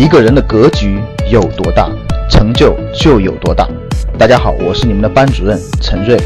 [0.00, 0.98] 一个人的格局
[1.30, 1.86] 有多大，
[2.30, 3.68] 成就就有多大。
[4.18, 6.16] 大家好，我是你们的班主任陈瑞，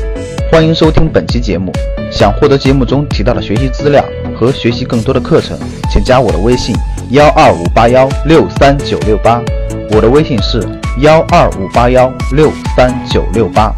[0.48, 1.72] 欢迎收听本期节目。
[2.08, 4.04] 想获得节目中提到的学习资料
[4.38, 5.58] 和学习更多的课程，
[5.90, 6.72] 请加我的微信
[7.10, 9.42] 幺二五八幺六三九六八。
[9.90, 10.62] 我的微信是
[11.00, 13.74] 幺二五八幺六三九六八。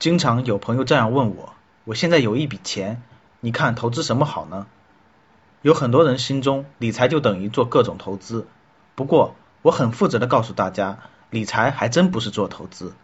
[0.00, 1.54] 经常有朋友这样问我：
[1.84, 3.00] 我现在有一笔钱，
[3.40, 4.66] 你看投资什么好呢？
[5.62, 8.46] 有很多人心中理财就等于做各种投资，
[8.94, 10.98] 不过我很负责的告诉大家，
[11.30, 12.94] 理财还真不是做投资。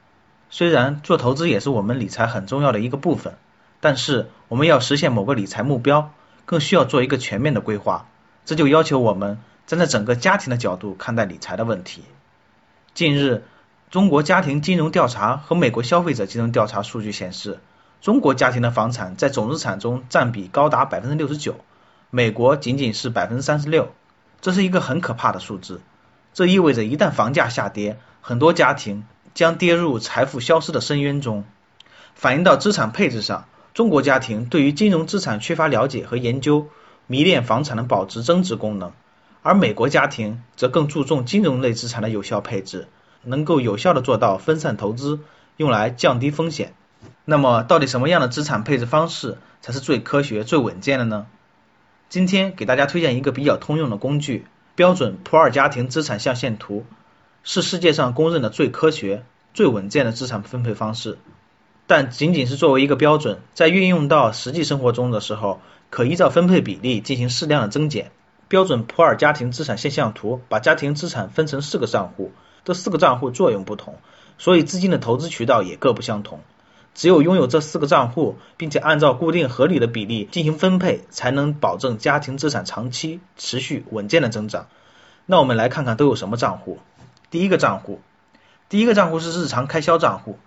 [0.50, 3.34] 虽然做投资也是我们理财很重要的一个部分，
[3.80, 6.12] 但是我们要实现某个理财目标，
[6.44, 8.06] 更需要做一个全面的规划。
[8.44, 12.02] 这就要求我们站在整个家庭的角度看待理财的问题。
[12.94, 13.44] 近日。
[13.90, 17.58] 中国家庭金融调查和美国消费者金融调查数据显示，
[18.02, 21.54] 中国家庭的房产在总资产中占比高达百分之六十九，
[22.10, 23.92] 美国仅仅是百分之三十六，
[24.40, 25.80] 这是一个很可怕的数字。
[26.34, 29.04] 这意味着一旦房价下跌，很多家庭
[29.34, 31.44] 将跌入财富消失的深渊中。
[32.16, 36.66] 反映到资产配置上，中国家庭对于金融资产缺乏了解和研究，
[37.06, 38.90] 迷恋房产的保值增值功能，
[39.42, 42.88] 而美国家庭则更注重金融类资产的有效配置。
[43.22, 45.20] 能够有效的做到分散投资，
[45.56, 46.74] 用来降低风险。
[47.24, 51.26] 那么，到底什么样的资产配置方式才是最科学、最稳健的呢？
[52.08, 56.84] 今天给大家推荐一个比较通用的工具——标准普尔家庭资产象限图，
[57.44, 61.16] 是世界上公认的最科学、最稳健的资产分配方式。
[61.86, 68.10] 但仅仅是作为一个标准，在运用到实际生活中的时候，可依照分配比例进行适量的增减。
[68.48, 72.32] 标准普尔家庭资产现象图把家庭资产分成四个账户。
[72.64, 73.96] 这四个账户作用不同，
[74.38, 76.40] 所以资金的投资渠道也各不相同。
[76.94, 84.66] 只有拥有这四个账户，并且按照固定合理的比例进行分配，才能保证家庭资产长期持续稳健的增长。
[85.26, 86.78] 那我们来看看都有什么账户。
[87.30, 88.00] 第一个账户，
[88.68, 90.38] 第一个账户是日常开销账户，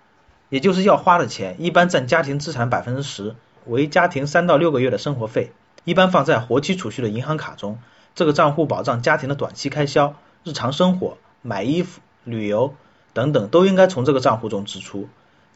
[0.50, 3.35] 也就是要花的钱，一般占家庭资产百分之十，
[3.66, 5.51] 为家庭三到六个月的生活费，
[5.83, 7.79] 一般放在活期储蓄的银行卡中。
[8.13, 12.01] 这个账户保障家庭的短期开销、日常生活、买衣服。
[12.27, 12.73] 旅游
[13.13, 15.07] 等等都应该从这个账户中支出。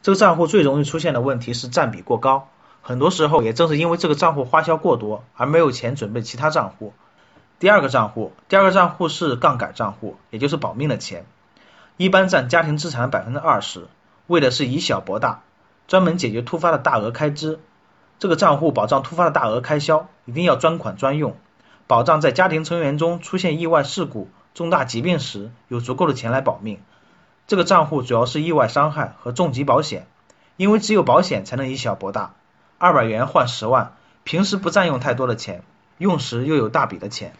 [0.02, 2.48] 这个账户最容易出现的问题是占比过高，
[2.80, 6.94] 很多时候也正是因为这个账户花销过多，而没有钱准备其他账户。
[7.58, 11.26] 第二个账户，第二个账户是杠杆账户，也就是保命的钱，
[11.98, 13.88] 一般占家庭资产百分之二十，
[14.26, 15.42] 为的是以小博大，
[15.86, 17.60] 专门解决突发的大额开支。
[18.18, 21.36] 这个账户保障突发的大额开销，一定要专款专用，
[21.86, 24.28] 保障在家庭成员中出现意外事故。
[24.52, 26.80] 重大疾病时有足够的钱来保命。
[27.50, 30.06] 这个账户主要是意外伤害和重疾保险，
[30.56, 32.36] 因为只有保险才能以小博大。
[32.78, 35.64] 二百元换十万，平时不占用太多的钱，
[35.98, 37.32] 用时又有大笔的钱。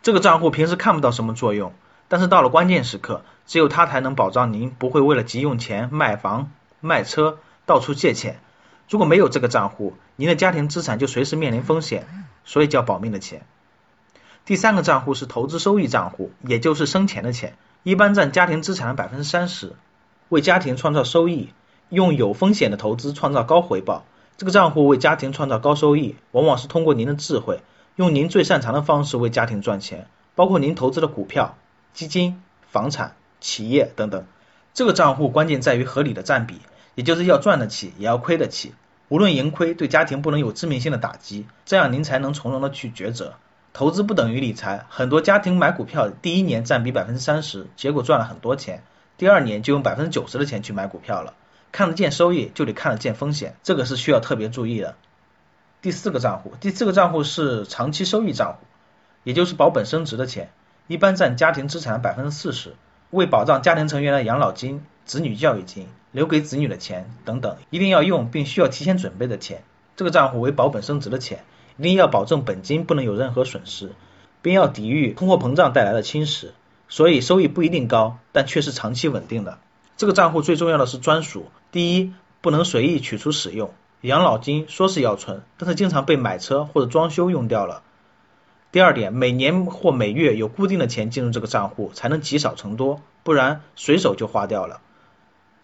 [0.00, 1.74] 这个账户平时看不到什么作用，
[2.08, 8.40] 但是到了关键时刻，只有它才能保障您不会为了急用钱卖房卖车到处借钱。
[8.88, 12.06] 如果没有这个账户，您的家庭资产就随时面临风险，
[12.46, 13.42] 所以叫保命的钱。
[14.46, 19.72] 第三个账户是投资收益账户，也就是生钱的钱，一般占家庭资产的百分之三十，
[20.28, 21.48] 为家庭创造收益，
[21.88, 24.04] 用有风险的投资创造高回报。
[24.36, 27.62] 这个账户为家庭创造高收益，往往是通过您的智慧，
[27.96, 31.56] 用您最擅长的方式为家庭赚钱，包括您投资的股票、
[31.94, 34.26] 基金、房产、企业等等。
[34.74, 36.60] 这个账户关键在于合理的占比，
[36.94, 38.74] 也就是要赚得起，也要亏得起，
[39.08, 43.34] 无论盈亏对家庭不能有致命性的打击，这样您才能从容的去抉择。
[43.72, 48.82] 投资不等于理财，很多家庭买股票，第一年占比百分之三十，结果赚了很多钱，
[49.16, 51.34] 第二年就用百分之九十的钱去买股票了。
[51.72, 54.96] 看得见收益，就得看得见风险，这个是需要特别注意的。
[55.82, 58.66] 第四个账户，第四个账户是长期收益账户，
[59.22, 60.50] 也就是保本升值的钱，
[60.88, 62.74] 一般占家庭资产百分之四十，
[63.10, 69.62] 为保障家庭成员的养老金、子女教育金、留给子女的钱等等，一定要用并需要提前准备的钱。
[69.94, 71.44] 这个账户为保本升值的钱。
[71.80, 73.92] 一定要保证本金不能有任何损失，
[74.42, 76.48] 并要抵御通货膨胀带来的侵蚀，
[76.90, 79.58] 所以收益不一定高，但却是长期稳定的。
[79.96, 82.12] 这个账户最重要的是专属：第一，
[82.42, 83.72] 不能随意取出使用，
[84.02, 87.82] 养老金说是要存，但是经常被买车或者装修用掉了；
[88.72, 94.82] 第二点，每年或每月有固定的钱进入这个账户，才能积少成多，不然随手就花掉了；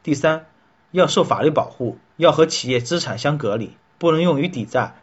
[0.03, 0.47] 第三，
[0.93, 4.95] 要受法律保护，要和企业资产相隔离，不能用于抵债。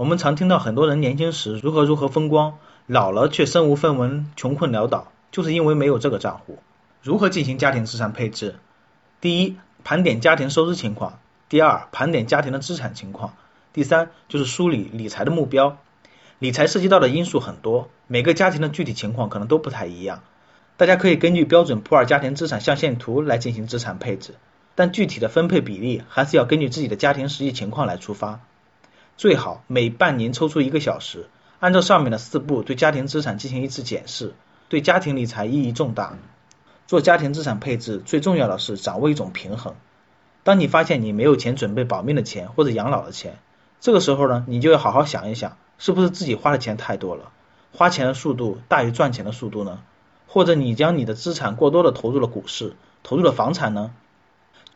[0.00, 2.56] 我们常听到很多人年轻时如何如何风光，
[2.86, 6.58] 老了却身无分文、穷困潦倒，就是因为没有这个账户。
[7.02, 8.54] 如何进行家庭资产配置？
[9.20, 11.18] 第一，盘点家庭收支情况；
[11.50, 13.32] 第二，盘点家庭的资产情况；
[13.74, 15.76] 第三就是梳理理财的目标。
[16.38, 20.22] 理财涉及到的因素很多，每个家庭的具体情况可能都不太一样。
[20.78, 24.36] 大家可以根据标准普尔家庭资产象限图来进行资产配置，
[24.74, 28.40] 但具体的分配比例还是要根据自己的家庭实际情况来出发。
[29.20, 31.28] 最好每半年抽出一个小时，
[31.58, 34.32] 按照上面的四步对家庭资产进行一次检视，
[34.70, 36.16] 对家庭理财意义重大。
[36.86, 39.74] 做家庭资产配置最重要的是掌握一种平衡。
[40.42, 43.36] 当你发现你没有钱准备保命的钱或者养老的钱，
[43.78, 47.30] 这个时候呢，你就要好好想一想，是不是自己花的钱太多了，
[47.74, 49.82] 花钱的速度大于赚钱的速度呢？
[50.28, 52.72] 或者你将你的资产过多的投入了股市，
[53.02, 53.90] 投入了房产呢？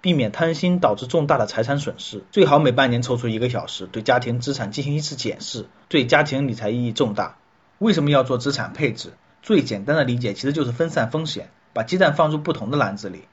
[0.05, 7.39] 避免贪心导致重大的财产损失，最好每半年抽出一个小时对家庭资产进行一次检视，对家庭理财意义重大。
[7.79, 9.15] 为什么要做资产配置？
[9.43, 13.25] 最简单的理解其实就是分散风险，把鸡蛋放入不同的篮子里。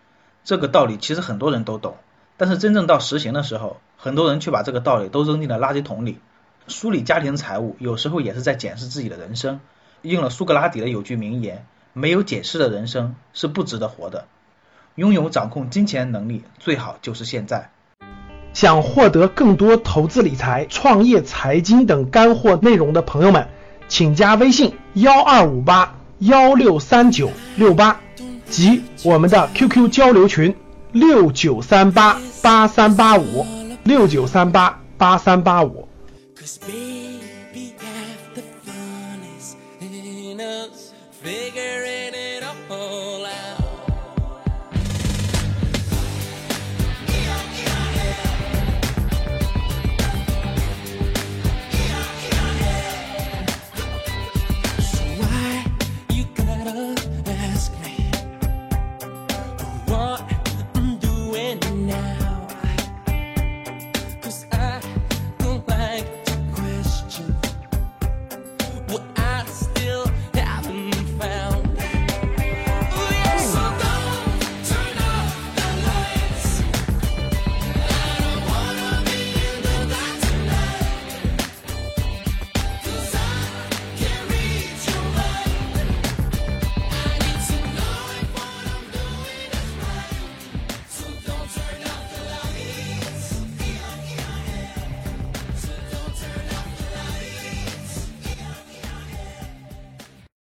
[0.45, 1.97] 这个道理其实很多人都懂。
[2.38, 6.19] 但是真正到实行的时候，很多人却把这个道理都扔进了垃圾桶里。
[6.69, 9.59] 梳理家庭财务，有时候也是在检视自己的人生。
[10.03, 14.25] 应了苏格拉底的有句名言：没有检视的人生是不值得活的。
[14.95, 17.69] 拥有掌控金钱能力，最好就是现在。
[18.53, 23.47] 想获得更多投资理财、创业财经等干货内容的朋友们，
[23.88, 27.99] 请加微信幺二五八幺六三九六八
[28.47, 30.55] 及我们的 QQ 交流群。
[30.91, 33.45] 六九三八八三八五，
[33.85, 35.88] 六九三八八三八五。